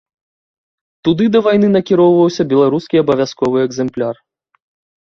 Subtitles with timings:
[1.09, 4.15] Туды да вайны накіроўваўся беларускі абавязковы экзэмпляр.